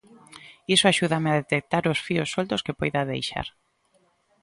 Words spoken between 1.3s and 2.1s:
a detectar os